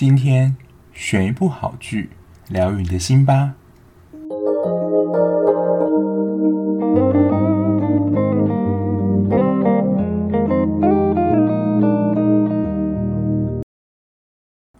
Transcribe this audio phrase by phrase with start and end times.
[0.00, 0.56] 今天
[0.94, 2.08] 选一部好剧，
[2.48, 3.54] 疗愈你的心吧。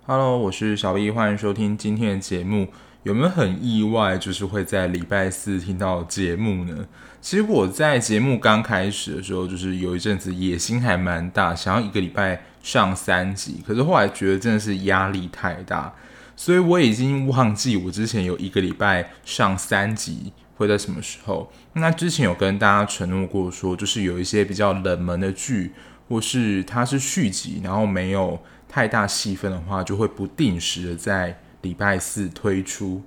[0.07, 2.69] Hello，我是小 B，欢迎收听今天的节目。
[3.03, 6.87] 有没有很意外，就是会在礼拜四听到节目呢？
[7.23, 13.63] 其实我在节目刚开始的时候，就是有一阵子野心还蛮大，想要一个礼拜上三集。
[13.67, 15.95] 可是后来觉得真的是压力太大，
[16.37, 21.51] 所以我已经忘记我之前有一个礼拜上三集会在什么时候。
[21.73, 25.73] 那之前有跟大家承诺过说，就是有一些比较冷门的剧，
[26.07, 28.39] 或是它是续集，然后没有
[28.69, 31.41] 太大戏份的话，就会不定时的在。
[31.63, 33.03] 礼拜四推出，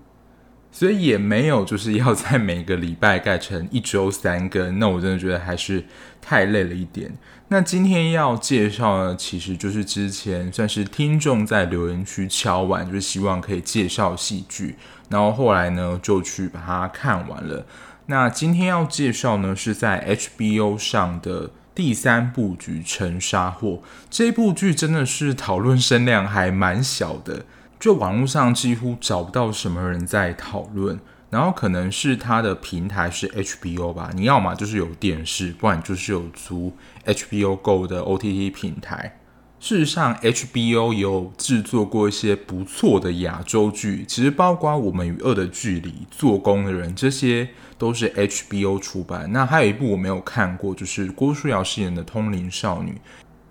[0.71, 5.85] 所以也没有就是要在每个礼拜改成一周三更， 那我真的觉得还是
[6.21, 7.17] 太累了一点。
[7.49, 14.75] 那今天要介绍呢，其实就是之前算是听众在留言区敲完，就是希望可以介绍戏剧，
[15.09, 17.65] 然后后来呢就去把它看完了。
[18.07, 23.69] 那今天要介绍呢是在 HBO 上的第三部剧《沉沙货》，
[24.09, 27.45] 这部剧真的是讨论声量还蛮小的。
[27.83, 30.97] 就网络上几乎找不到什么人在讨论，
[31.29, 36.71] 然后可能是它的平台是 HBO 吧，你要么就是有电视，不然就是有租
[37.05, 39.19] HBO Go 的 OTT 平台。
[39.59, 49.29] 事实上，HBO 有制作过一些不错的亚洲剧，其实包括《我们与恶的距离》、《做工的人》，这些都是 HBO 出版。
[49.33, 52.91] 那还有一部我没有看过，就是郭书瑶饰演的《通灵少女》，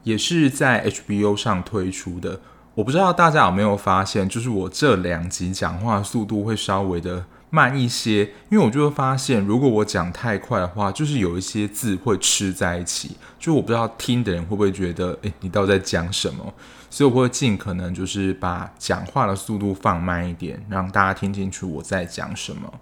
[0.04, 2.40] 也是在 HBO 上推出的。
[2.74, 16.54] 我不知道大家有没有发现，就是我这两集讲话速度会稍微的慢一些，因为我就会发现，如果我讲太快的话，就是有一些字会吃在一起，就我不知道听的人会不会觉得，诶，你到底在讲什么？
[16.88, 22.72] 所以我会尽可能就是把讲话的速度放慢一点，让大家听清楚我在讲什么。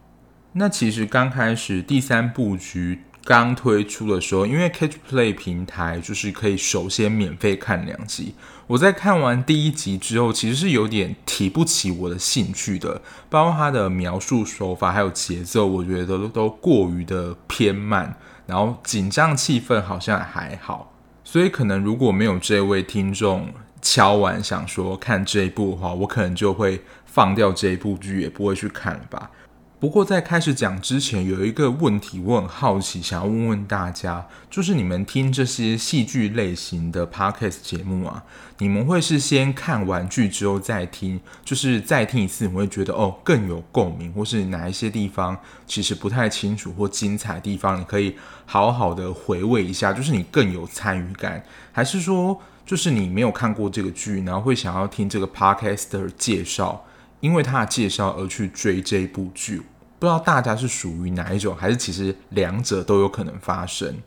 [0.53, 3.01] 那其实刚开始第三部局。
[3.23, 8.35] 刚推出的时候，因为 Catch Play 平台就是可以首先免费看两集。
[8.71, 18.17] 我在看完第一集之后，其实是有点提不起我的兴趣的，包括它的描述手法还有节奏，我觉得都过于的偏慢，
[18.47, 20.93] 然后紧张气氛好像还好。
[21.25, 29.33] 所以可能如果没有这位听众敲完想说看这一部的话，我可能就会放掉这一部剧，也不会去看了吧。
[29.81, 38.23] 不过在开始讲之前，有一个问题我很好奇，想要问问大家，就是你们听这些戏剧类型的 podcast 节目啊，
[38.59, 45.35] 你们会是先看完剧之后再听，就是再听一次，你会觉得哦更有共鸣，或是哪一些地方
[45.67, 48.15] 其实不太清楚或精彩的地方，你可以
[48.45, 51.43] 好好的回味一下，就是你更有参与感，
[51.73, 56.85] 还是说就是你没有看过这个剧，然后会想要听这个 podcast 的介绍？
[57.21, 59.63] 因为他的介绍而去追这一部剧，
[59.99, 63.99] 不知道大家是属于哪一种，还是其实两者都有可能发生。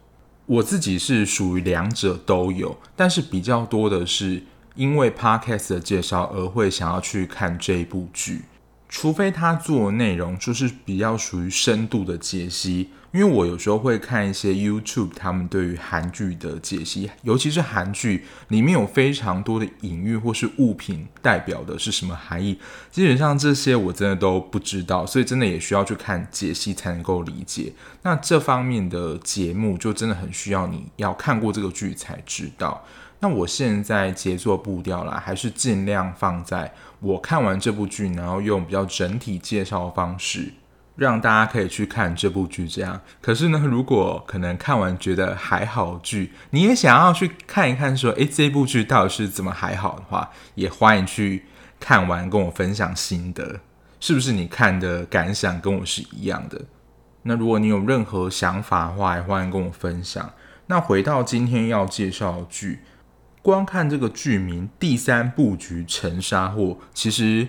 [0.46, 4.44] 我自己是属于两者都有，但是比较多的是
[4.76, 8.42] 因为 Podcast 的介绍而会想要去看这一部剧。
[8.90, 22.60] 除非他做的内容就是比较属于深度的解析，因为我有时候会看一些 YouTube，他们对于韩剧的解析，尤其是韩剧里面有非常多的隐喻或是物品代表的是什么含义，
[22.90, 27.72] 基本上这些我真的都不知道，所以真的也需要去看解析才能够理解。
[28.02, 32.84] 那这方面的节目就真的很需要你要看过这个剧才知道。
[33.20, 40.52] 那我现在节奏步调啦，还是尽量放在我看完这部剧，然后用比较整体介绍的方式，
[40.96, 42.68] 让大家可以去看这部剧。
[42.68, 51.46] 这样，可是呢，如果可能看完觉得还好剧，你也想要去看一看，说，诶，这部剧到底是怎么还好的话，也欢迎去
[51.80, 53.60] 看完跟我分享心得，
[54.00, 56.62] 是不是你看的感想跟我是一样的？
[57.24, 60.34] 那如果你有任何想法的话，也欢迎跟我分享。
[60.68, 62.80] 那回到今天要介绍的剧。
[63.42, 67.46] 光看这个剧名“第三部剧沉沙货”，其实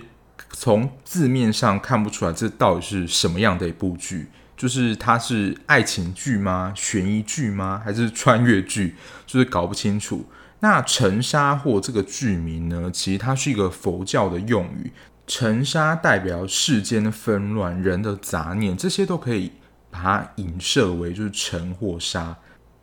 [0.51, 4.27] 从字面上看不出来这到底是什么样的一部剧。
[4.57, 6.71] 就是它是爱情剧吗？
[6.73, 7.81] 悬疑剧吗？
[7.83, 8.95] 还是穿越剧？
[9.25, 10.25] 就是搞不清楚。
[10.61, 14.93] 那“沉沙或”这个剧名呢，其实它是一个佛教的用语
[15.27, 19.51] ，“沉沙”代表世间的纷乱、人的杂念，这些都可以
[19.91, 22.37] 把它影射为就是沉或沙。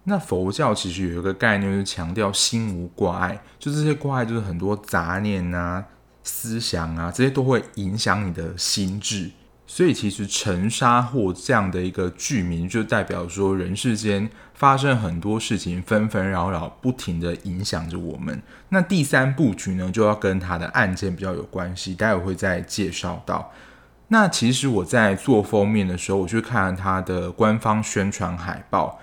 [0.05, 5.83] 那佛教其实有一个概念，就是强调心无挂碍，就这些挂碍，就是很多杂念啊、
[6.25, 9.31] 思想啊，这些都会影响你的心智。
[9.65, 18.43] 所以其实沉沙或这样的一个剧名，就代表说人世间发生很多事情，纷纷扰扰，不停的影响着我们。
[18.69, 23.51] 那第三部曲呢，就要跟他的案件比较有关系，待会会再介绍到。
[24.09, 29.01] 那其实我在做封面的时候，我去看他的官方宣传海报，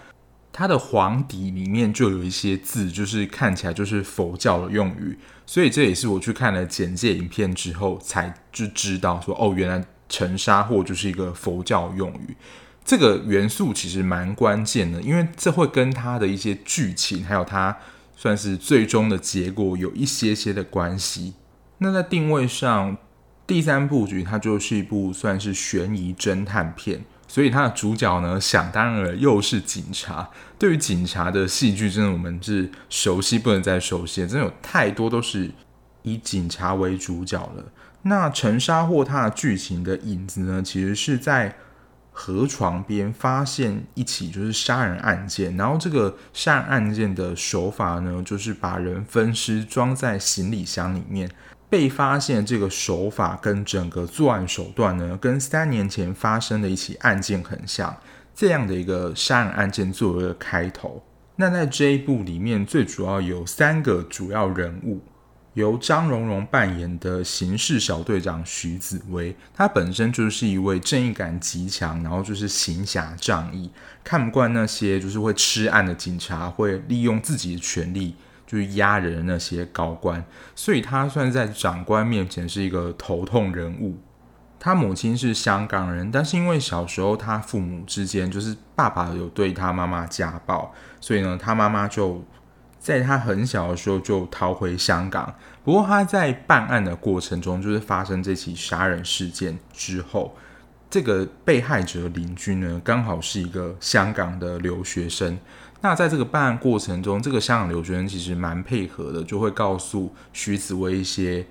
[0.52, 9.86] 它的黄底里面就有一些字，就是看起来就是佛教的用语，所以这也是我去看了简介影片之后才就知道说，哦，原来。
[10.12, 12.36] 陈沙货就是一个佛教用语，
[12.84, 17.78] 这个元素其实蛮关键的，因为这会跟它的一些剧情，还有它
[18.18, 21.36] 算是最终的结果有一些些的关系。
[21.78, 22.98] 那在定位上，
[23.46, 30.28] 第三部曲它就是一部算是悬疑侦探片，所以它的主角呢，想当然又是警察。
[30.58, 35.52] 对于警察的戏剧，真的我们是熟悉不能再熟悉，真的有太多都是
[36.02, 37.64] 以警察为主角了。
[38.02, 41.56] 那陈沙货他的剧情的影子呢，其实是在
[42.12, 51.30] 河床边发现一起就是杀人案件，然后这个杀人案件的手法呢，就是把人分尸装在行李箱里面。
[51.70, 57.96] 被发现这个手法跟整个作案手段呢，跟三年前发生的一起案件很像。
[58.36, 61.04] 这样的一个杀人案件作为一个开头，
[61.36, 65.02] 那在这一部里面最主要有三个主要人物。
[65.56, 73.70] 由张榕容扮演的刑事小队长徐子薇，他本身就是一位正义感极强，然后就是行侠仗义，
[74.04, 78.16] 看不惯那些就是会吃案的警察，会利用自己的权力
[78.50, 80.26] 就是压人那些高官，
[80.56, 83.98] 所以他算在长官面前是一个头痛人物。
[84.60, 92.26] 他母亲是香港人，但是因为小时候他父母之间就是爸爸有对他妈妈家暴，所以呢，他妈妈就。
[92.82, 95.36] 在他很小的时候就逃回香港，
[95.66, 100.34] 不过他在办案的过程中，就是发生这起杀人事件之后，
[100.90, 105.38] 这个被害者邻居呢，刚好是一个香港的留学生。
[105.82, 111.46] 那在这个办案过程中，这个香港留学生其实蛮配合的，就会告诉徐子薇一些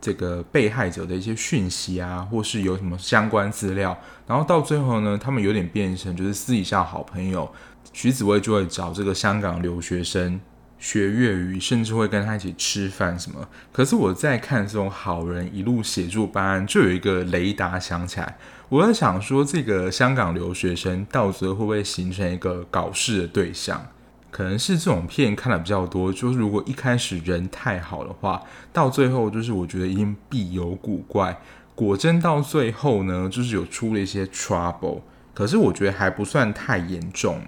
[0.00, 3.98] 这个被害者的一些讯息啊，或是有什么相关资料。
[4.26, 7.50] 然后到最后呢，他们有点变成就是私底下好朋友，
[7.92, 10.40] 徐子薇就会找这个香港留学生。
[10.78, 13.48] 学粤语，甚至会跟他一起吃饭什么。
[13.70, 18.36] 可是我在看这种好人一路协助办案，就有一个雷达响起来。
[18.72, 23.86] 我在想说，这个香港留学生到最后会不会形成一个搞事的对象？
[24.30, 28.42] 可能是这种片看的比较多，就是如果一开始人太好的话，
[28.72, 31.38] 到最后就是我觉得一定必有古怪。
[31.74, 35.02] 果真到最后呢，就是有出了一些 trouble，
[35.34, 37.42] 可是我觉得还不算太严重。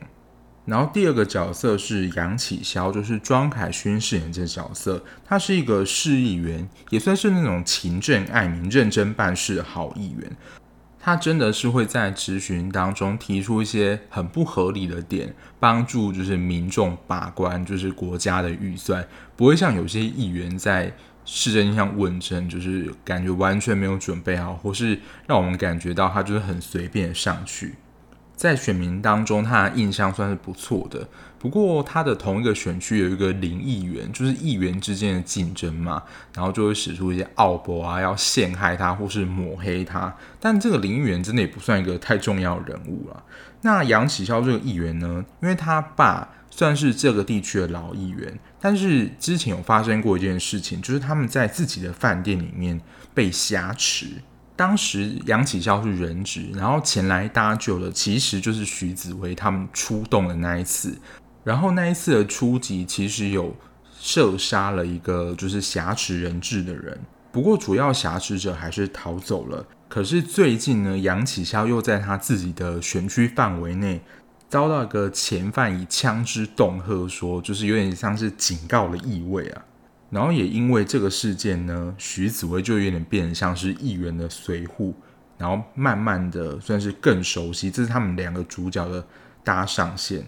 [0.67, 5.03] 然后第二个角色是杨启霄，就是庄凯勋饰演这个角色。
[5.25, 10.31] 他是一个市议员，也算是那种勤政爱民、认真办事的好议员。
[11.05, 19.07] 他真的是会在质询当中提出一些很不合理的点，帮助就是民众把关，就是国家的预算，
[19.37, 20.97] 不会像有些议员在
[21.27, 27.75] 市政上问政，就是感觉完全没有准备好，或是让我们感觉到他就是很随便上去。
[28.37, 31.07] 在选民当中，他的印象算是不错的。
[31.39, 36.03] 不过，他的同一个选区有一个林议员，就是议员之间的竞争嘛，
[36.35, 40.15] 然后就会使出一些奥博啊，要陷害他或是抹黑他。
[40.41, 43.23] 但这个林议员真的也不算一个太重要的人物了。
[43.61, 52.81] 那杨启霄这个议员呢，因为他爸算是这个地区的老议员，但是之前有发生过一件事情，就是他们在自己的饭店里面
[53.13, 54.07] 被挟持。
[54.57, 60.97] 当时杨启霄是人质，然后前来搭救的其实就是徐子薇他们出动的那一次。
[61.43, 63.55] 然后那一次的出击其实有
[63.99, 66.99] 射杀了一个就是挟持人质的人，
[67.33, 69.67] 不过主要挟持者还是逃走了。
[69.89, 74.01] 可是最近呢，杨启霄又在他自己的选区范围内
[74.49, 79.65] 遭到一个嫌犯以枪支恫吓，说就是有点像是警告的意味啊。
[80.15, 84.95] 然后也因为这个事件呢，徐子薇就有点变得像是议员的随扈，
[85.37, 89.05] 然后慢慢的算是更熟悉，这是他们两个主角的
[89.43, 90.25] 搭上线。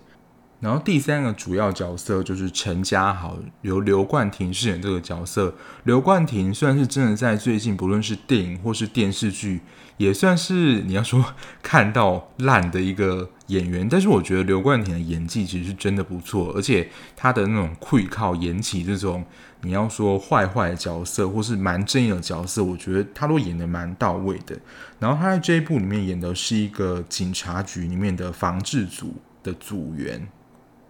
[0.66, 5.54] 然后第三个主要角色就是陈家豪，由刘冠廷饰演这个角色。
[5.84, 9.60] 刘冠廷虽然是真的在最近不论是电影或是电视剧，
[9.96, 11.24] 也算是你要说
[11.62, 19.24] 看到烂的一个演员，但是我觉得刘冠廷的演技其实是真的不错，而且他的那种会靠演起这种。
[19.62, 24.58] 你要说坏坏的角色，或是蛮正义的角色，我觉得他都演得蛮到位的。
[24.98, 30.28] 然后他在这一部里面演的是一个警察局里面的防治组的组员，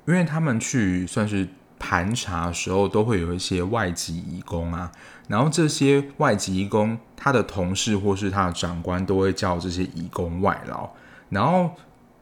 [0.07, 1.49] 因为他们去算是
[1.79, 4.91] 盘查的时候，都会有一些外籍移工啊，
[5.29, 10.89] 然后这些外籍移工，他的同事或是他的长官都会叫这些移工外劳，
[11.29, 11.73] 然后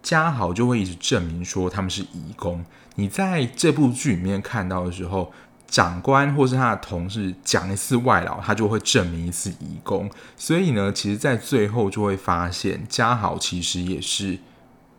[0.03, 2.65] 家豪就会一直证明说他们是移工。
[2.97, 5.33] 你在这部剧里面看到的时候，
[5.67, 10.11] 长官或是他的同事讲一次外劳，他就会证明一次移工。
[10.37, 14.39] 所以呢，其实，在最后就会发现，家豪其实也是。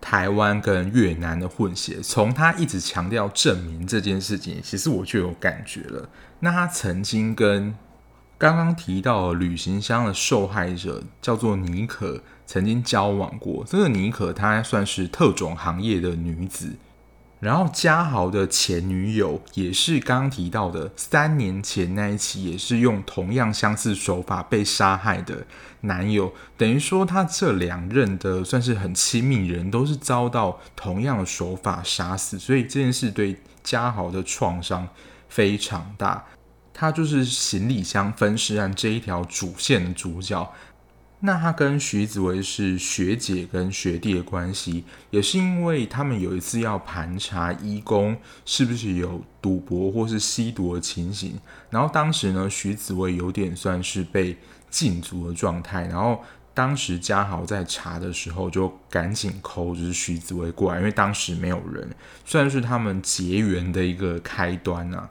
[0.08, 6.08] 台湾跟越南的混血，从他一直强调证明这件事情，其实我就有感觉了。
[6.42, 7.74] 那他曾经跟
[8.38, 13.66] 刚刚提到的旅行箱的受害者叫做妮可，曾经交往过。
[13.68, 16.74] 这个妮可她算是特种行业的女子。
[17.40, 25.46] 然后嘉豪的前女友也是刚刚提到的三年前那一期，也是用同样相似手法被杀害的
[25.82, 26.34] 男友。
[26.58, 34.88] 等于说他这两任的算是很亲密人都是遭到同样的手法杀死，所以这件事对嘉豪的创伤
[35.28, 36.26] 非常大。
[36.74, 40.52] 他就是行李箱分尸案这一条主线的主角。
[41.22, 54.38] 那他跟徐子薇是学姐跟学弟的关系，也是因为他们有一次要盘查医工是不是有赌博或是吸毒的情形，然后当时呢，徐子薇有点算是被
[54.70, 61.90] 禁足的状态，然后当时家豪在查的时候就赶紧 call 就是徐子薇过来，因为当时没有人，
[62.24, 65.10] 算是他们结缘的一个开端啊。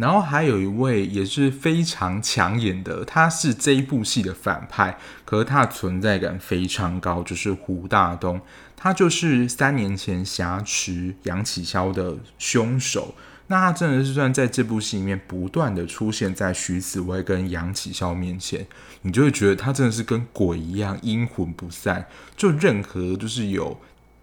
[0.00, 8.40] 然后还有一位也是非常抢眼的，他是这一部戏的反派，可是他的存在感非常高，就是胡大东，
[8.74, 13.14] 他就是三年前挟持杨启嚣的凶手。
[13.48, 18.66] 那他真的是算在这部戏里面不断的出现在徐子薇跟杨启嚣面前，
[19.02, 23.78] 你就会觉得他真的是跟鬼一样阴魂不散，就任何就是有。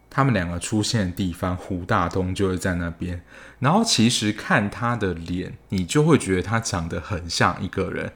[0.09, 3.21] 他们两个出现的地方，胡大东就会在那边。
[3.59, 8.11] 然后其实看他的脸，你就会觉得他长得很像一个人。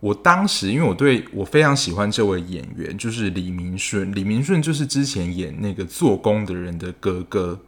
[0.00, 4.14] 我当时因为我对我非常喜欢这位演员，就是李明顺。
[4.14, 7.60] 李明顺就是之前演那个做工的人的哥哥。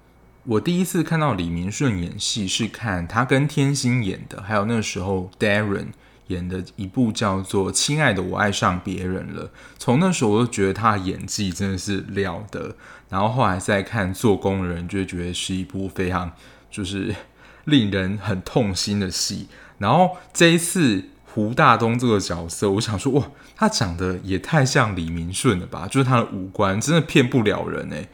[0.44, 5.86] 我第一次看到李明顺演戏是看他跟天心演的，还有那时候 Darren。
[6.28, 9.44] 演的一部叫做《亲爱的，我爱上别人了》，
[9.78, 12.74] 从那时候我就觉得他的演技真的是了得。
[13.08, 16.32] 然后后来再看《做工的人》，就会觉得是一部非常
[16.70, 17.14] 就是
[17.64, 19.48] 令人很痛心的戏。
[19.78, 25.86] 然后这一次胡大东这个角色，我想说哇，他长得也太像李明顺了吧？
[25.86, 28.08] 就是他的五官真的骗不了人哎。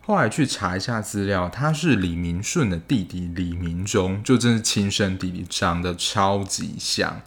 [0.00, 7.20] 后来去查一下资料，他是李明顺的弟弟李明忠，就真是亲生弟弟，长得超级像。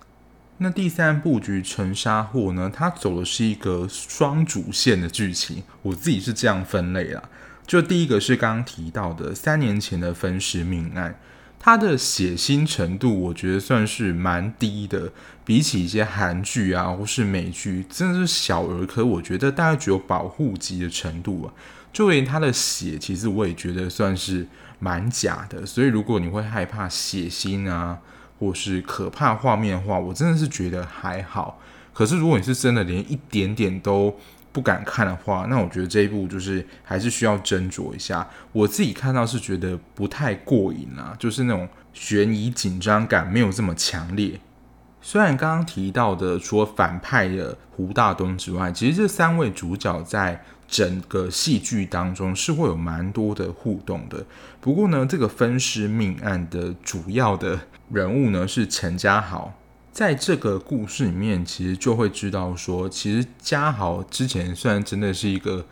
[0.64, 2.72] 那第三部局《沉沙货》呢？
[2.72, 7.24] 它走的是一个双主线的剧情，我自己是这样分类啦。
[7.66, 11.20] 就第一个是刚刚提到的三年前的分尸命案，
[11.58, 15.12] 它的血腥程度我觉得算是蛮低的，
[15.44, 19.04] 比起一些韩剧啊或是美剧，真的是小儿科。
[19.04, 21.54] 我觉得大概只有保护级的程度啊。
[21.92, 25.66] 就连它的血，其实我也觉得算是蛮假的。
[25.66, 28.00] 所以如果你会害怕血腥啊，
[28.42, 31.60] 或是可怕画面的话，我真的是觉得还好。
[31.94, 34.18] 可是如果你是真的连一点点都
[34.52, 38.28] 不敢看的话，那我觉得这一部就是还是需要斟酌一下。
[38.52, 44.40] 我自己看到是觉得不太过瘾啊，就是那种悬疑紧张感没有这么强烈。
[45.04, 54.26] 虽然刚刚提到的除了反派的胡大东之外，其实这三位主角在整个戏剧当中是会有蛮多的互动的。
[54.60, 57.60] 不过呢，这个分尸命案的主要的
[57.94, 59.54] 人物呢是陈家豪，
[59.92, 65.66] 在这个故事里面，其实就会知道说，其实家豪之前虽然真的是一个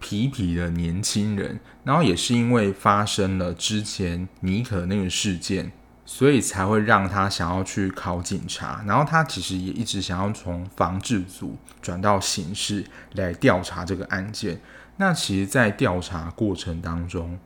[0.00, 5.72] 痞痞的年轻人，然后也是因为发生了之前妮可那个事件。
[6.10, 12.82] 所以才会让他想要去考警察，然后他其实也一直想要从防治组转到刑事
[13.12, 14.58] 来调查这个案件。
[14.96, 17.38] 那其实，在调查过程当中，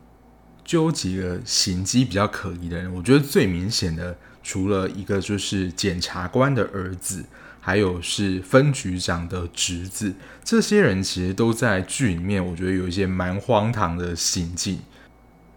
[0.73, 2.91] 就有几个行迹比较可疑的人。
[2.95, 7.23] 我觉得最明显的，除了一个就是检察官的儿子，
[7.61, 14.79] 还有是分局长的侄子，这些人其实都在剧里面，我觉得有一些蛮荒唐的行径。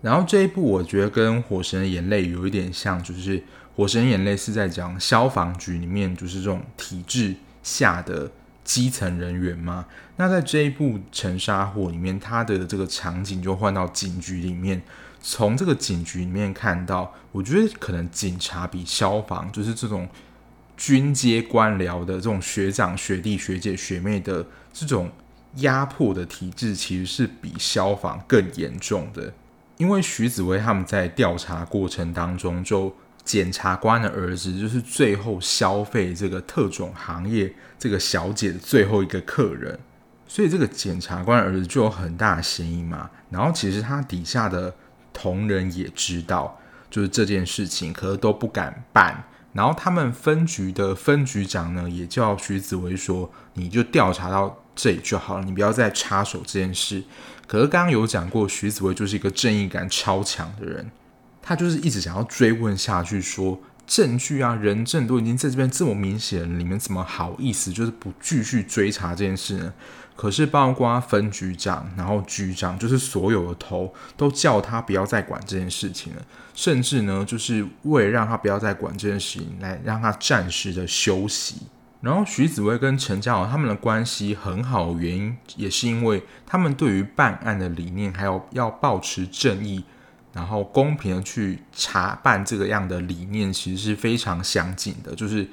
[0.02, 3.40] 然后这一部我觉得跟《火神的眼泪》有一点像，就是
[3.74, 8.30] 《火神眼泪》是在讲消防局里面就是这种体制下的
[8.66, 9.86] 基层人员嘛。
[10.18, 14.82] 那在这一部《沉沙火》里面，它的这个场景就换到警局里面，
[15.27, 20.08] 从这个警局里面看到，我觉得可能警察比消防，就是这种
[20.77, 25.12] 军阶官僚的这种学长、学弟、学姐、学妹的这种
[25.55, 29.34] 压迫的体制，其实是比消防更严重的。
[29.77, 39.79] 因为徐子薇他们在调查过程当中就检察官的儿子就是最后消费这个特种行业这个小姐的最后一个客人，
[40.27, 43.10] 所以这个检察官的儿子就有很大的嫌疑嘛。
[43.32, 44.72] 然后其实他底下的
[45.16, 46.60] 同仁也知道，
[46.92, 49.24] 就是这件事情，可是都不敢办。
[49.54, 57.02] 然后他们分局的分局长呢，也叫徐子薇说：“你就调查到这里就好了，你不要再插手这件事。”
[57.48, 60.92] 可是刚刚有讲过，徐子薇就是一个正义感超强的人，
[61.42, 69.74] 他就是一直想要追问下去，说证据啊、人证都已经在这边这么明显，你们怎么好意思就是不继续追查这件事呢？
[70.16, 76.22] 可是包括分局长，然后局长，就是所有的头都叫他不要再管这件事情了，
[76.54, 81.64] 甚至呢，就是为了让他不要再管这件事情，来让他暂时的休息。
[82.00, 89.84] 然后徐子薇跟陈家豪他们的关系很好原因，也是因为他们对于办案的理念，还有要保持正义，
[90.32, 95.46] 然后公平的去查办这个样的理念，其实是非常相近的，就是。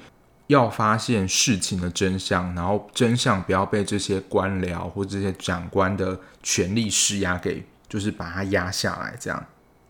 [0.47, 9.15] 要发现事情的真相，然后真相不要被这些官僚或这些长官的权力施压给，就是把它压下来。
[9.17, 9.45] 这样，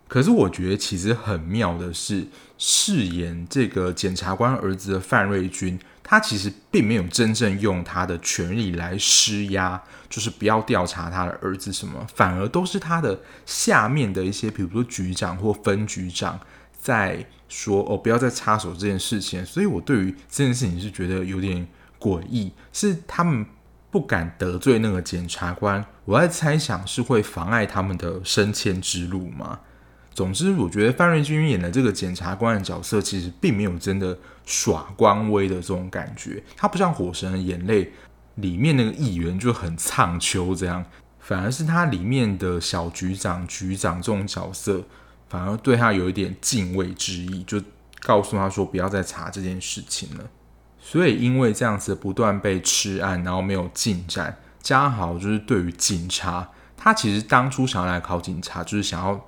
[0.08, 16.40] 可是我觉得其实很妙的是，饰演这个检察官儿子的范瑞君，他其实并没有真正用他的权力来施压，就是不要调查他的儿子什么，反而都是他的下面的一些，比如说局长或分局长。
[16.84, 21.66] 在说哦，不要再插手这件事情，所以我对于这件事情是觉得有点
[21.98, 23.46] 诡异，是他们
[23.90, 29.62] 不敢得罪那个检察官，我在猜想是会妨碍他们的升迁之路吗？
[30.14, 37.86] 总之，我觉得范瑞君演的这个检察官的角色，其实并没有真的耍官威的这种感觉，他不像《火神的眼泪》
[38.36, 40.84] 里面那个议员就很苍秋这样，
[41.22, 44.84] 反而是他里面的小局长、局长这种角色。
[45.34, 47.60] 反而对他有一点敬畏之意，就
[48.02, 50.24] 告诉他说不要再查这件事情了。
[50.80, 56.48] 所以因为这样子不断被吃案，然后没有进展，嘉豪就是对于警察，
[56.78, 59.26] 他其实当初想要来考警察，就是想要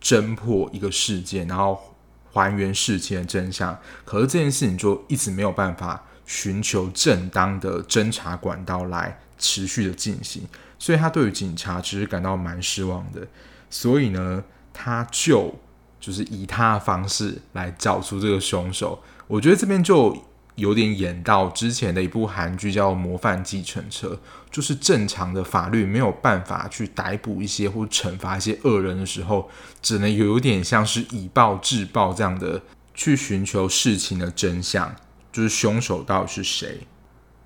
[0.00, 1.96] 侦破一个事件，然后
[2.32, 3.76] 还原事情的真相。
[4.04, 10.46] 可是这件事情就一直没有办法寻求正当的侦查管道来持续的进行，
[10.78, 13.26] 所以他对于警察其实感到蛮失望的。
[13.68, 14.44] 所以呢，
[14.80, 15.52] 他就
[15.98, 20.16] 就是以他的方式来找出这个凶手，我觉得这边就
[20.54, 24.10] 有点演到之前的一部韩剧叫《模范计程车》，
[24.52, 29.50] 就是正常的法律没有办法去逮捕一些或惩罚一些恶人的时候，
[29.82, 32.62] 只能有点像是以暴制暴这样的
[32.94, 34.94] 去寻求事情的真相，
[35.32, 36.86] 就是凶手到底是谁。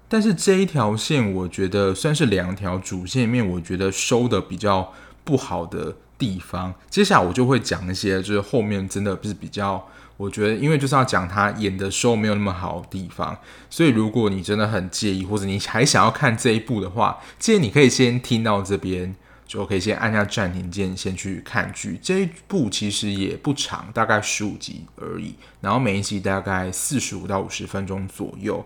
[0.06, 4.92] 但是这一条线，我觉得算是两条主线面，我觉得收的比较
[5.24, 9.84] 不好的地方，接下来我就会讲一些，就是后面真的不是比较，
[10.16, 13.36] 我觉得因为就是要讲他演的时候没有那么好的地方，
[13.68, 19.12] 所以如果你真的很介意，或者你还想要看这一部的话，建议你可以先听到这边，
[19.48, 21.98] 就可以先按下暂停键，先去看剧。
[22.00, 28.64] 这一部其实也不长，大概十五集而已，然后每一集大概四十五到五十分钟左右。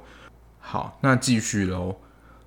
[0.61, 1.97] 好，那继续喽，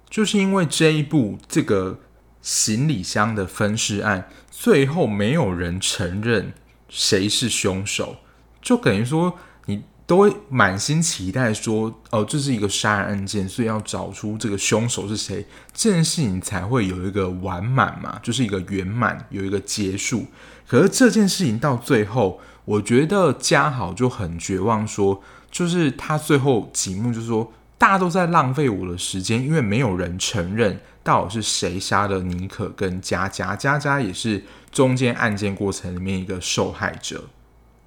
[0.08, 1.98] 就是因为这一部这个。
[2.42, 6.54] 行李箱的分尸案，最后没有人承认
[6.88, 8.18] 谁是凶手，
[8.62, 20.26] 就等于说你都满心期待说，哦，这是一个杀人案件，所以要找出这个凶手是谁，这件事情才会有一个完满嘛，就是一个圆满，有一个结束。
[20.68, 25.22] 可是这件事情到最后，我觉得嘉豪就很绝望，说，
[25.52, 30.80] 就是他最后几幕就说，大家都在浪费我的时间，因为没有人承认。
[31.02, 33.56] 到底是谁杀了妮可跟佳佳？
[33.56, 37.24] 佳佳也是中间案件过程里面一个受害者，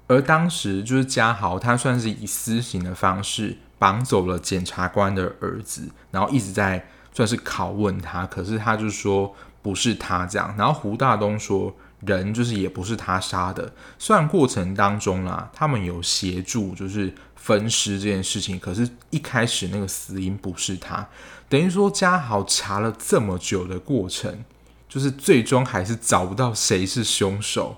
[0.07, 21.05] 而当时就是家豪，他算是以私刑的方式绑走了检察官的儿子，然后一直在算是拷问他，可是他就说不是他这样，然后胡大东说人就是也不是他杀的，虽然过程当中啦，他们有协助就是分尸这件事情，可是一开始那个死因不是他。
[21.49, 24.45] 等于说，家豪查了这么久的过程，
[24.87, 27.75] 就是最终还是找不到谁是凶手。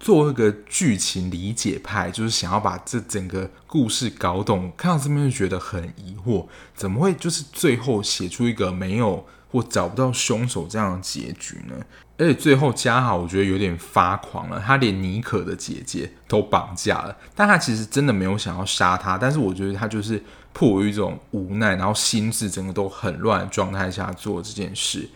[0.00, 4.72] 作为一个剧情理解派，就是想要把这整个故事搞懂。
[4.76, 11.76] 看到这边就觉得很疑惑，怎么会就是最后写出一个没有或找不到凶手这样的结局呢？
[12.18, 20.22] 而且最后家豪我觉得有点发狂了，他连妮可的姐姐都绑架了，但他其实真的没有想要杀他，但是我觉得他就是。
[20.56, 25.10] 迫于一种无奈，然后心智整个都很乱的状态下做这件事。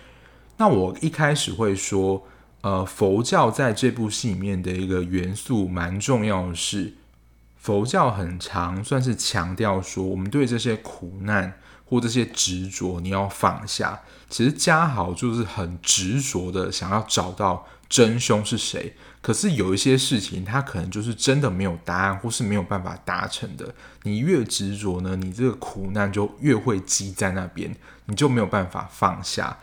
[0.57, 2.21] 那我一开始会说，
[2.63, 6.93] 呃，佛教在这部戏里面的一个元素蛮重要的是，
[7.57, 11.53] 佛教很长算是强调说，我们对这些苦难
[11.89, 14.01] 或这些执着，你要放下。
[14.29, 23.75] 其实嘉豪就是很执着的想要找到真凶是谁，可是有一些事情，他可能就是真的没有答案，或是没有办法达成的。
[24.03, 27.75] 你越执着呢，你这个苦难就越会积在那边，
[28.05, 29.57] 你就没有办法放下。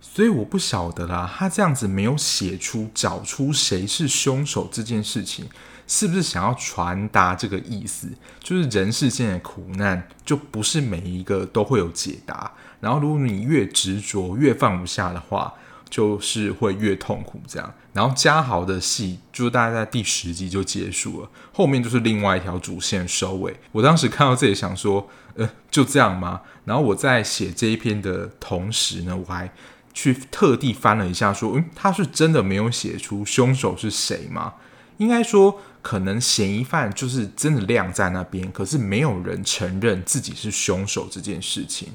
[0.00, 5.48] 所以我不晓得啦，他这样子没有写出找出谁是凶手这件事情。
[5.94, 8.08] 是不是想要传达这个意思？
[8.42, 12.50] 就是人世间的苦难，就不是每一个都会有解答。
[12.80, 15.52] 然后，如果你越执着、越放不下的话，
[15.90, 17.42] 就是会越痛苦。
[17.46, 23.54] 这样，然后嘉豪的戏，就大概在第十集就结束了，后面就是另外一条主线收尾。
[23.72, 26.40] 我当时看到这里，想说，呃，就这样吗？
[26.64, 29.52] 然后我在写这一篇的同时呢，我还
[29.92, 34.54] 去特地翻了一下，说，嗯，他是真的没有写出凶手是谁吗？
[34.96, 35.60] 应该说。
[35.82, 41.88] 可能嫌疑犯就是真的晾在那边，可是没有人承认自己是凶手这件事情。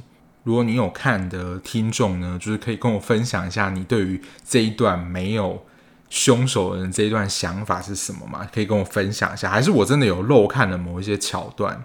[0.43, 5.65] 如果你有看的听众呢，就是可以跟我分享一下你对于这一段没有
[6.09, 8.47] 凶手的人这一段想法是什么吗？
[8.53, 11.83] 可以跟我分享一下，还是我真的有漏看了某一些桥段？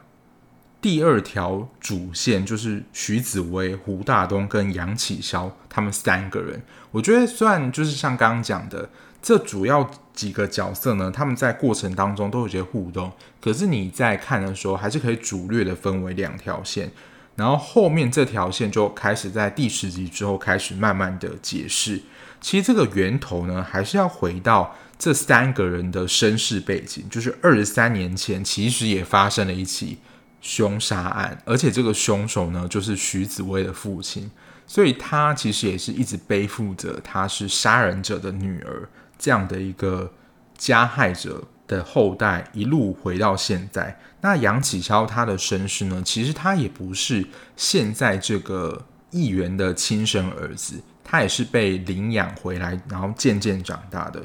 [0.80, 8.90] 第二条主线就是徐子薇、胡大东跟杨启霄他们三个人，我觉得算就是像刚刚讲的。
[9.22, 16.90] 这主要几个角色呢，他们在过程当中都有些互动，可是你在看的时候，还是可以主略的分为两条线，
[17.36, 22.02] 然后后面这条线就开始在第十集之后开始慢慢的解释。
[22.40, 29.98] 其实这个源头呢，还是要回到这三个人的身世背景，就是二十三年前其实也发生了一起
[30.40, 34.28] 凶杀案，而且这个凶手呢，就是徐子薇的父亲，
[34.66, 38.88] 所以他其实也是一直背负着他是杀人者的女儿。
[39.22, 40.12] 这样的一个
[40.58, 46.02] 加害者的后代一路回到现在，那杨启超他的身世呢？
[46.04, 47.24] 其实他也不是
[47.56, 54.20] 现在这个议员的亲生儿子，他也是被领养回来，然后渐渐长大的。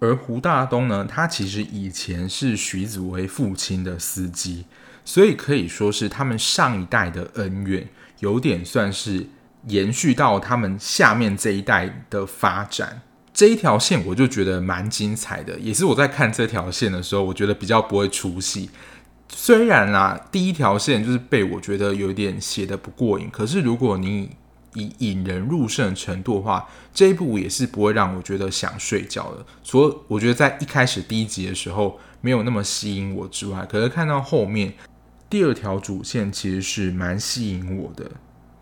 [0.00, 4.66] 而胡大东呢，他其实以前是徐子薇父亲的司机，
[5.02, 9.26] 所以可以说是他们上一代的恩怨，有点算是
[9.68, 13.00] 延续到他们下面这一代的发展。
[13.36, 18.70] 这一条线我就觉得蛮精彩的，也是我在看这条线的时候，我觉得比较不会出戏。
[19.28, 24.30] 虽然啦，第一条线就是被我觉得有点写的不过瘾，可是如果你
[24.72, 29.44] 以引人入胜的程度的话，这一部也是不会让我觉得想睡觉的。
[29.62, 34.72] 除了我觉得在一开始第一集的时候没有那么吸引我之外，可是看到后面
[35.28, 38.10] 第二条主线其实是蛮吸引我的。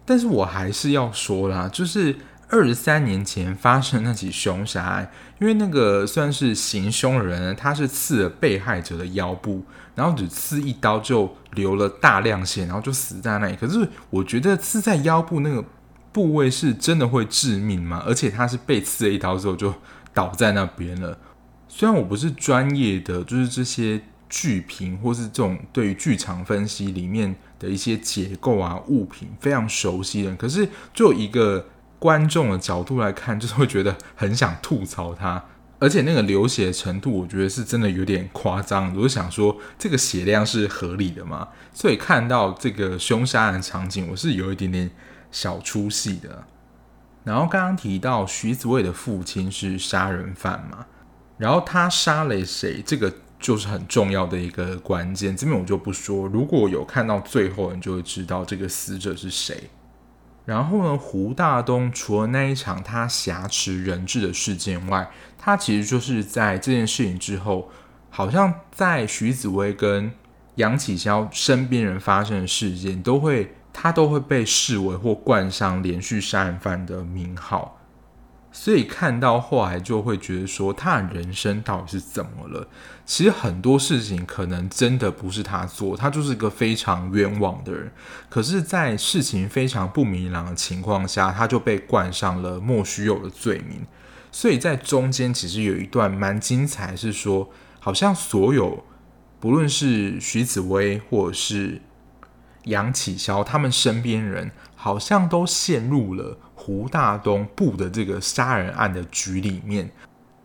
[0.04, 2.16] 但是我还是要说啦，就是。
[2.48, 13.56] 二十三年前发生那起凶杀案，因为那个算是行凶人，他是刺了被害者的腰部，然后只刺一刀就流了大量血，然后就死在那里。
[13.56, 15.64] 可是我觉得刺在腰部那个
[16.12, 18.02] 部位是真的会致命吗？
[18.06, 19.74] 而且他是被刺了一刀之后就
[20.12, 21.18] 倒在那边了。
[21.66, 31.66] 虽然我不是专业的，就是这些剧评或是这种对于剧场分析里面的一些结构啊物品非常熟悉的，可是就一个。
[32.04, 35.42] 观众的角度来看， 就是会觉得很想吐槽他，
[35.78, 38.94] 而且那个流血程度，我觉得是真的有点夸张。
[38.94, 41.48] 我就想说，这个血量是合理的吗？
[41.72, 44.90] 所以看到这个凶杀案场景，我是有一点点
[45.32, 46.44] 小出戏的。
[47.24, 50.84] 然后刚刚提到徐子薇的父亲是杀人犯嘛，
[51.38, 55.34] 然后他杀了谁，这个就是很重要的一个关键。
[55.34, 59.70] 这边我就不说，如果有看到最后，你就会知道这个死者是谁。
[60.44, 67.70] 然后呢，胡大东除了那一场他挟持人质的事件外，他其实就是在这件事情之后，
[68.10, 70.12] 好像在徐子薇跟
[70.56, 77.80] 杨启霄身边人发生的事件，都会他都会被视为或冠上连续杀人犯的名号。
[78.56, 82.68] 所以看到后来就会觉得说，他的人生到底是怎么了？
[83.04, 87.90] 其实很多事情可能真的不是他做，他就是一个非常冤枉的人。
[88.30, 93.84] 可是，在事情非常不明朗的情况下，他就被冠上了莫须有的罪名。
[94.30, 98.84] 所以在中间其实有一段蛮精彩，是说好像所有
[99.40, 101.82] 不论是徐子薇或者是
[102.66, 106.38] 杨启霄，他们身边人好像都陷入了。
[106.64, 109.90] 胡大东布的这个杀人案的局里面，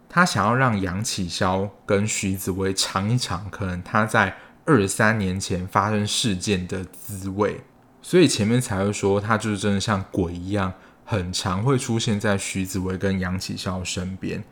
[0.09, 7.61] 他想要让杨启霄跟徐子薇尝一尝，可能他在二三年前发生事件的滋味，
[8.01, 10.73] 所以前面才会说他就是真的像鬼一样，
[11.05, 14.43] 很常会出现在徐子薇跟杨启霄身边。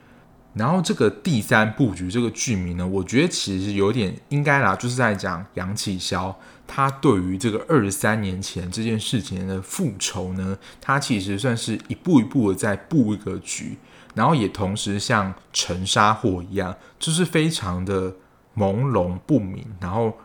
[0.57, 6.33] 然后这个第三布局这个剧名呢，我觉得其实有点应该啦，就是在讲杨启霄
[6.65, 13.77] 他对于这个二十三年前这件事情的复仇呢，他其实算是一步一步的在布一个局，
[14.15, 18.13] 然后也同时像沉沙火一样，就是非常的
[18.55, 20.17] 朦胧不明，然后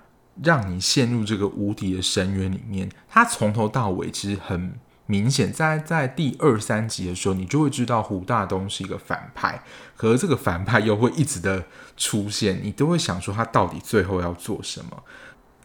[0.42, 2.90] 让你陷入这个无底的深渊里面。
[3.08, 4.72] 他从头到尾其实很。
[5.06, 9.62] 明显在在第二三集的时候，你就会知道胡大东是一个反派，
[9.96, 11.64] 可是这个反派又会一直的
[11.96, 15.02] 出现，你都会想说他到底最后要做什么？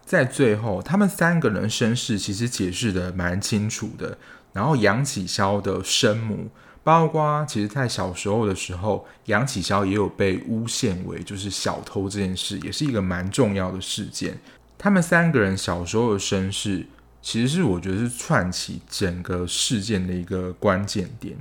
[0.03, 4.17] 在最后，他们三个人身世其实解释的蛮清楚的。
[4.53, 6.49] 然后杨启霄的生母，
[6.83, 14.39] 包括其实在小时候的时候，杨启霄也有被诬陷为就是小偷这件事，也是一个蛮重要的事件。
[14.77, 16.87] 他们三个人小时候的身世。
[17.29, 21.35] 其实是我觉得是串起整个事件的一个关键点，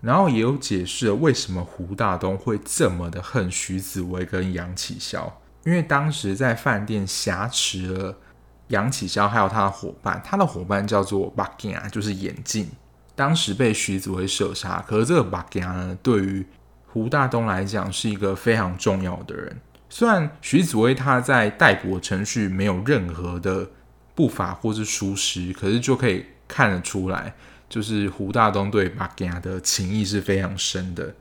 [0.00, 5.30] 然后也有解释了为什么胡大东会这么的恨徐子薇跟杨启霄，
[5.64, 8.18] 因为当时在饭店挟持了
[8.66, 12.68] 杨启霄还有他的伙伴，他的伙伴叫做巴吉亚，就是眼镜，
[13.14, 14.84] 当时被徐子薇射杀。
[14.88, 16.44] 可是这个巴吉亚呢，对于
[16.88, 23.70] 胡大东来讲是一个非常重要的人，虽然徐子薇他在逮捕程序没有任何的。
[24.14, 27.34] 步伐或是疏失，可是就可以看得出来，
[27.68, 31.14] 就是胡大东对马吉亚的情谊是非常深的。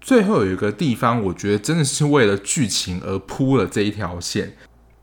[0.00, 4.54] 最后有一个地方，我觉得真的是为了剧情而铺了这一条线。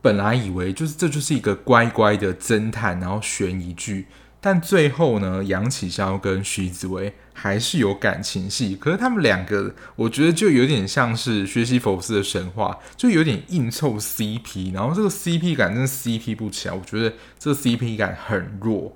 [0.01, 4.07] 本来以为就是这就是一个乖乖的侦探，然后悬疑剧。
[4.41, 18.95] 但最后呢，杨启霄跟徐子薇还是有感情戏，可是他们两个，我觉得就有点像是薛西弗斯的神话，就有点硬凑 CP，然后这个 CP 感真的 CP 不起来，我觉得这个 CP 感很弱。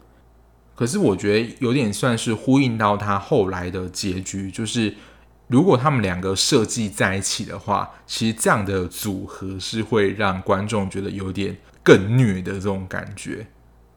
[0.75, 4.95] 可是我觉得有点算是呼应到他后来的结局，就是
[5.47, 13.45] 如果他们两个设计在一起的话，其实这样的组合是会让观众觉得有点更虐的这种感觉。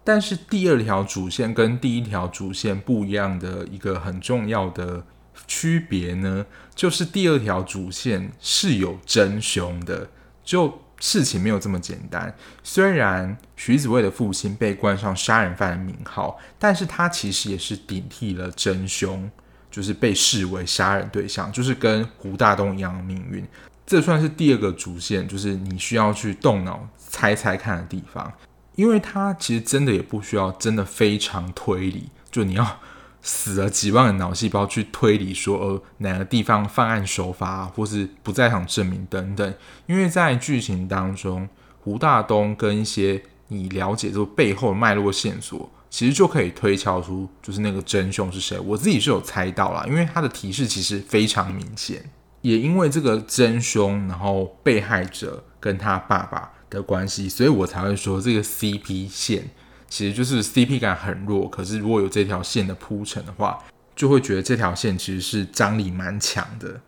[0.06, 5.02] 但是第二条主线跟第一条主线不一样的一个很重要的
[5.48, 10.08] 区别呢，就是第二条主线是有真凶的，
[10.44, 12.32] 就事情没有这么简单。
[12.62, 19.28] 虽然徐子薇的父亲被冠上杀人犯的名号，但是他其实也是顶替了真凶，
[19.72, 23.44] 就是被视为杀人对象，就是跟胡大东一样的命运。
[23.84, 28.32] 这算是第二个主线，就是你需要去动脑猜猜看的地方。
[28.76, 32.78] 因为他其实真的也不需要真的非常推理，就你要
[33.22, 39.54] 死了几万个脑细胞去推理说，呃，哪个地方犯案手法啊，或是不在场证明等等。
[39.86, 41.48] 因为在剧情当中，
[41.80, 48.58] 胡大东跟一些你了解这个背后的脉络线索，其实就可以推敲出就是那个真凶是谁。
[48.60, 52.10] 我自己是有猜到啦，因为他的提示其实非常明显。
[52.42, 56.52] 也因为这个真凶，然后被害者跟他爸爸。
[56.76, 59.50] 的关系，所以我才会说这个 CP 线
[59.88, 61.48] 其实就是 CP 感很弱。
[61.48, 63.58] 可是如果有这条线的铺陈的话，
[63.96, 66.80] 就会觉得这条线其实是张力蛮强的。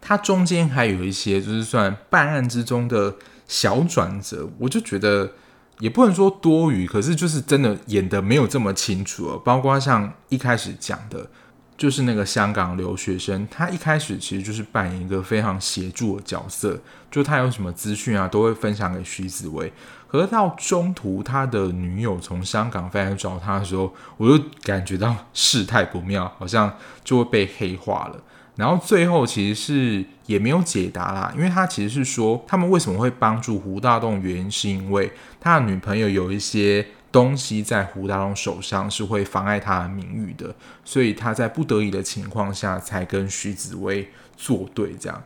[0.00, 3.14] 它中间还有一些就是算办案之中的
[3.46, 5.32] 小转折，我就觉得
[5.78, 9.38] 也不能说多余，可是就是真的演得没有这么清楚了。
[9.38, 11.30] 包括像一开始讲的。
[11.78, 16.76] 就是那个香港留学生，他一开始其实就是扮演一个非常协助的角色，
[17.08, 19.72] 就他有什么资讯啊，都会分享给徐子薇。
[20.08, 28.20] 可是到中途，他的女友从香港飞来找他的时候，我就感觉到事态不妙，好像就会被黑化了。
[28.56, 36.84] 然后最后其实是也没有解答啦，因为他其实是说，他们为什么会帮助胡大东，原因是因为他的女朋友有一些。
[37.10, 44.94] 东西在胡大龙手上是会妨碍他的名誉的，所以他在不得已的情况下才跟徐子薇作对。
[45.00, 45.22] 这样，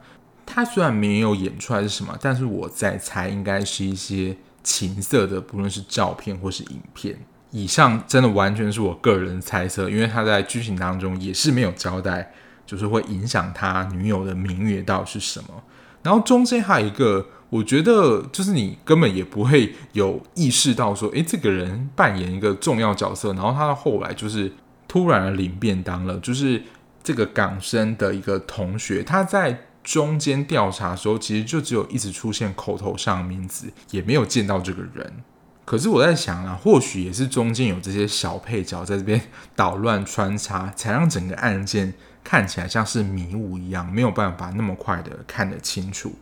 [0.47, 7.19] 他虽然没有演出来是什么，但是我在猜应该是一些情色的，不论是照片或是影片。
[7.51, 12.33] 以上真的完全是我个人猜测，因为他在剧情当中也是没有交代，
[12.65, 15.63] 就是会影响他女友的名誉到底是什么。
[16.03, 17.27] 然后中间还有一个。
[17.53, 24.51] 我觉得就是你根本也不会有意识到说，诶，这个人扮演一个重要角色，然后他后来就是
[24.89, 26.19] 突然的领便当了。
[26.21, 26.63] 就是
[27.05, 35.23] 这个港生的一个同学，他在中间调查的时候，其实就只有一直出现口头上的名字，也没有见到这个人。
[35.67, 39.21] 可是我在想啊，或许也是中间有这些小配角在这边
[39.55, 41.93] 捣乱穿插，才让整个案件
[42.25, 46.15] 看起来像是迷雾一样，没有办法那么快的看得清楚。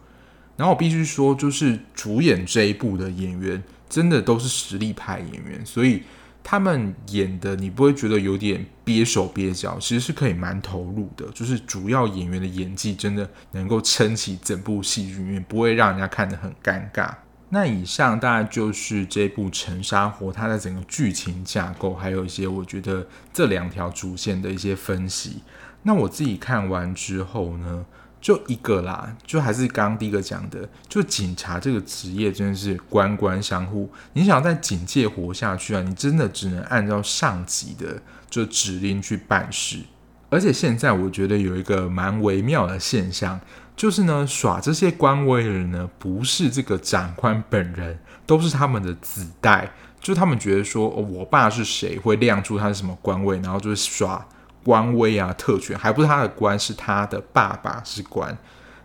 [0.60, 6.02] 然后我必须说，就是主演这一部的演员真的都是实力派演员，所以
[6.44, 11.26] 他们演的你不会觉得有点憋手憋脚，其实是可以蛮投入的。
[11.32, 17.10] 就是主要演员的演技真的能够撑起整部戏剧里面，不会让人家看得很尴尬。
[17.48, 25.38] 那以上大概就是这部《沉沙湖》它的整个剧情架构，还有一些我觉得这两条主线的一些分析。
[25.84, 27.86] 那我自己看完之后呢，
[28.20, 33.90] 就一个啦，就还是刚刚第一个讲的，就警察这个职业真的是官官相护。
[34.12, 39.78] 你想在警界活下去啊，你真的只能按照上级的就指令去办事。
[40.28, 43.40] 而且现在我觉得有一个蛮微妙的现象，
[43.74, 49.72] 就是呢，耍这些官威的人呢，不是这个长官本人，都是他们的子代。
[49.98, 54.26] 就他们觉得说，我爸是谁，会亮出他是什么官位，然后就是耍。
[54.62, 58.36] 官威啊，特权还不是他的官，是他的爸爸是官，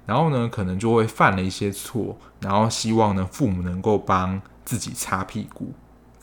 [0.05, 5.73] 然后呢，可能就会犯了一些错，然后希望呢，父母能够帮自己擦屁股，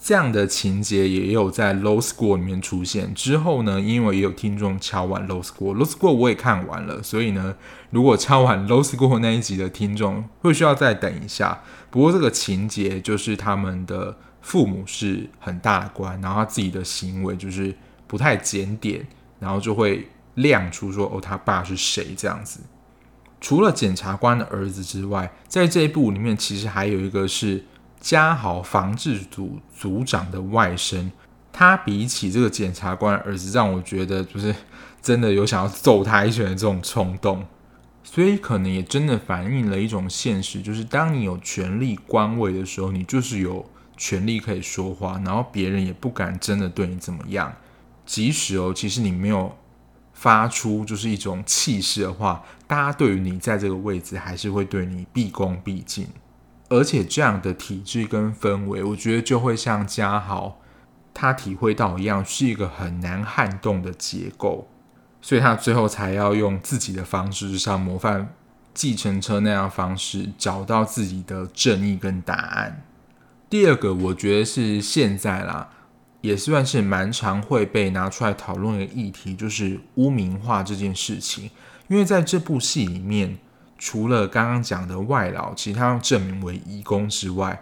[0.01, 3.12] 这样的情节也有在《Low School》里面出现。
[3.15, 7.55] 之后呢，因为也有听众敲完《Law School》，《Law School》我也看完了，所以呢，
[7.91, 11.61] 如果敲完《Low School》那一集的听众会需要再等一下。
[11.91, 19.07] 不过这个情节就是他们的父母是很大的官，然后他自己的行为就是不太检点。
[19.43, 22.61] 然后就会亮出说哦，他爸是谁这样子。
[23.41, 27.65] 除了检察官的儿子之外，在这一部里面其实还有一个是
[28.01, 31.11] 嘉豪防治组组长的外甥。
[31.53, 34.55] 他比起这个检察官的儿子，让我觉得就是
[35.03, 37.45] 真的有想要揍他一拳的这种冲动。
[38.05, 47.53] 所以可能也真的反映了一种现实，就是当你有权力官位的时候，你就是有权力可以说话，然后别人也不敢真的对你怎么样。
[48.05, 49.57] 即使哦，其实你没有
[50.12, 56.07] 发出就是一种气势的话，大家对于你在这个位置还是会对你毕恭毕敬。
[56.69, 60.59] 而且这样的体制跟氛围，我觉得就会像嘉豪
[61.12, 64.69] 他体会到一样，是一个很难撼动的结构，
[65.21, 68.33] 所以他最后才要用自己的方式，像模范
[68.73, 72.83] 计程车那样方式，找到自己的正义跟答案。
[73.51, 75.69] 第二个，我觉得是现在啦。
[76.23, 81.51] 也算是蛮常会被拿出来讨论的议题，就是污名化这件事情。
[81.89, 83.37] 因为在这部戏里面，
[83.77, 87.61] 除了刚刚讲的外劳，其他要证明为移工之外，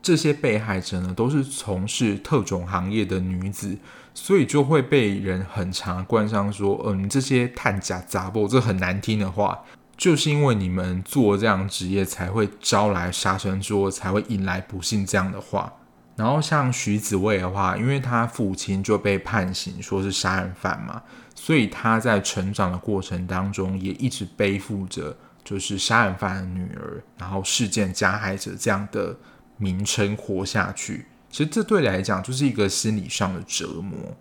[0.00, 3.76] 这些被害者呢，都是从事特种行业的女子，
[4.14, 9.58] 所以就会被人很常冠上说：“嗯、这些探假杂报，这很难听的话，
[9.96, 15.72] 就是因为你们做这样职业，才会招来杀身之祸，才会引来不幸。”这样的话。
[16.16, 21.02] 然后像徐子未的话，因为他父亲就被判刑，说是杀人犯嘛，
[21.34, 29.14] 所以他在成长的过程当中，也一直背负着就是杀人犯的女儿，然后事件加害者这样的
[29.58, 31.04] 名称活下去。
[31.30, 34.16] 其实这对来讲就是一个心理上的折磨。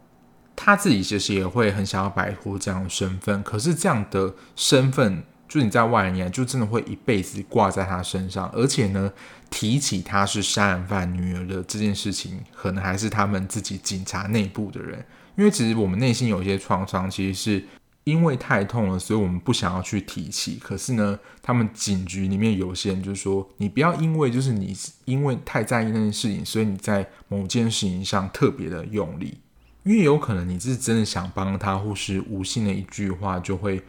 [0.54, 9.14] 他自己其实也会很想要摆脱这样的身份，可是这样的身份，就你在外人眼就真的会一辈子挂在他身上，而且呢。
[9.56, 15.02] 提起他是杀人犯女儿的这件事情，可能还是他们自己警察内部的人，
[15.38, 17.66] 因为其实我们内心有一些创伤，其实是
[18.04, 20.60] 因为太痛了，所以我们不想要去提起。
[20.62, 29.40] 可是呢，他们警局里面有些人就说，你不要因为就是你因为太在意那件事情，所以你在某件事情上特别的用力，
[29.84, 33.82] 因为有可能你是真的想帮他，或是无心的一句话就会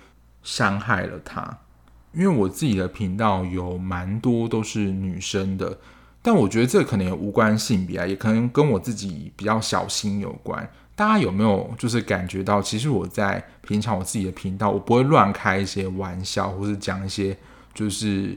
[0.45, 1.59] 伤害了他。
[2.17, 5.79] 因为我自己的频道有蛮多都是女生的，
[6.23, 10.67] 但我觉得这可能也无关性别啊，也可能跟我自己比较小心有关。
[10.95, 17.37] 大家有没有就是感觉到，其实我在平常我自己的频道，我不会乱开一些玩笑，或是讲一些
[17.75, 18.35] 就是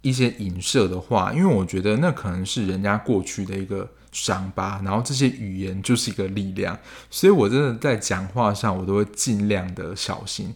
[0.00, 6.76] 一些影射的话，因为我觉得那可能是人家过去的一个伤疤，然后这些语言就是一个力量，
[7.08, 10.52] 所以我真的在讲话上，我都会尽量的小心。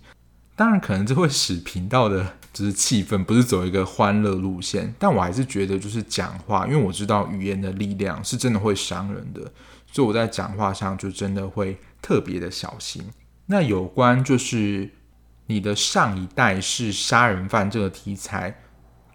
[0.57, 9.53] 当然，可能这会使频道的就是气氛不是走一个欢乐路线，但我还是觉得就是讲话，因为我知道语言的力量是真的会伤人的，
[9.93, 13.05] 所以我在讲话上就真的会特别的小心。
[13.45, 14.89] 那有关就是
[15.49, 18.59] 你的上一代是杀人犯这个题材，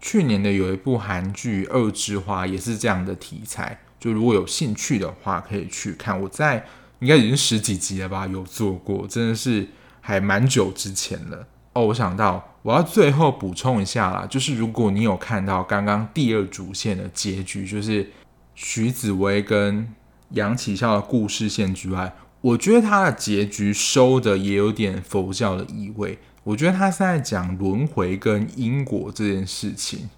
[0.00, 6.22] 去年的有一部韩剧《恶之花》也是这样的题材，就如果有兴趣的话可以去看。
[6.22, 6.64] 我在
[7.00, 9.66] 应该已经十几集了吧，有做过，真的是。
[10.02, 18.10] 还蛮久之前了哦，我想到我要最后补充一下啦，就是如果你有看到刚刚第二主线的结局，就是
[18.54, 19.88] 徐子薇跟
[20.30, 26.18] 杨启孝的故事线之外，我觉得他的结局收的也有点佛教的意味。
[26.44, 30.10] 我觉得他是在讲轮回跟因果这件事情，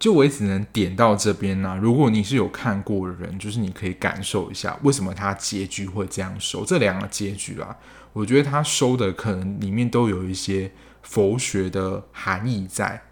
[0.00, 6.64] 就我也只能点到这边啦、如果你是有看过的人，就是你可以感受一下为什么他结局会这样收。
[6.64, 7.76] 这两个结局啊，
[8.14, 13.02] 我觉得他收的可能里面都有一些佛学的含义在。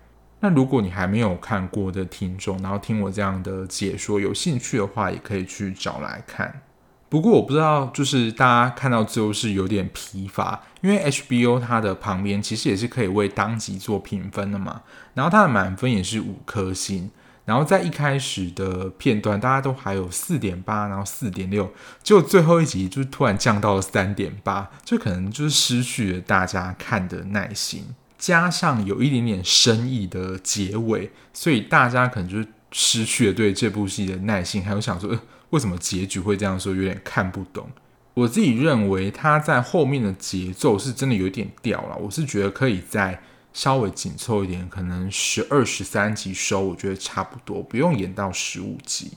[0.41, 6.63] 那如果你还没有看过的听众，然后听我这样的解说，有兴趣的话，也可以去找来看。
[7.09, 14.83] 不过我不知道，就是大家看到最后是有点疲乏，因为 HBO 它的旁边其实也是可以为当集做评分的嘛。
[15.15, 17.11] 然后它的满分也是五颗星，
[17.45, 21.73] 然后在一开始的片段大家都还有四点八，然后四点六，
[22.03, 35.19] 结果最后一集就突然降到了三点八，就可能就是失去了大家看的耐心，加上有一点点深意的结尾，所以大家可能就是失去了对这部戏的耐心，还有想说。
[35.53, 36.75] 为什么结局会这样说？
[36.75, 37.69] 有点看不懂。
[38.15, 41.97] 我自己认为他在后面的节奏是真的有点掉了。
[41.97, 43.21] 我是觉得可以在
[43.53, 49.13] 稍微紧凑一点，可能十二、十三集收，我觉得差不多，不用演到十五集。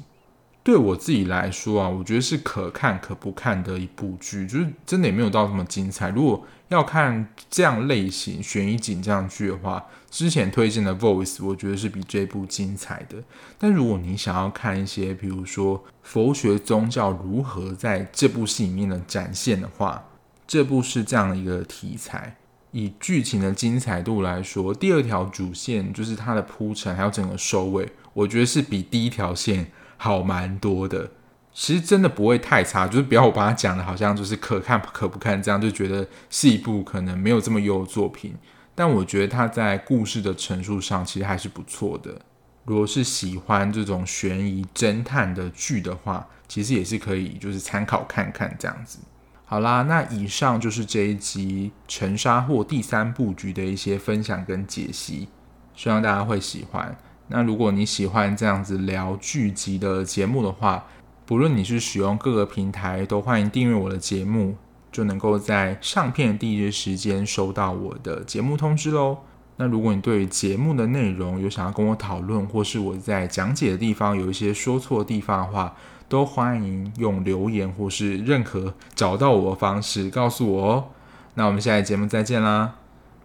[0.64, 6.10] 对我自己来说啊，我觉得是可看可不看的一部剧，就是真的也没有到这么精彩。
[6.10, 13.24] 如果要看这样类型悬疑紧张剧的话，之前推荐的《Voice》我觉得是比这部精彩的。
[13.60, 20.04] 但如果你想要看一些，比如说佛学宗教如何在这部戏里面的展现的话，
[20.48, 22.36] 这部是这样的一个题材。
[22.76, 29.72] 以剧情的精彩度来说，第二条主线就是它的铺陈还有整个收尾，我觉得是比第一条线。
[29.98, 31.10] 好蛮多的，
[31.54, 38.36] 其实真的不会太差，就是不要我把它讲的好像就是可看可不看这样，就觉得是一部可能没有这么优的作品。
[38.76, 42.20] 但我觉得它在故事的陈述上其实还是不错的。
[42.66, 49.00] 如果是喜欢这种悬疑侦探的剧的话，其实也是可以就是参考看看这样子。
[49.48, 55.28] 好啦，那以上就是这一集《沉沙获》第三部局的一些分享跟解析，
[55.76, 56.98] 希望大家会喜欢。
[57.28, 60.86] 那如果你喜欢这样子聊剧集的节目的话，
[61.28, 64.56] 不论你是使用各个平台，都欢迎订阅我的节目，
[64.92, 69.20] 就能够在上片的第一时间收到我的节目通知喽。
[69.58, 75.76] 那如果你对节目的内容有想要跟我讨论，或是我在讲解的地方有一些说错的地方的话，
[76.08, 80.86] 都欢迎用留言或是任何找到我的方式告诉我哦。
[81.36, 82.76] 那我们下期节目再见啦，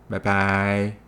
[0.08, 0.99] 拜拜。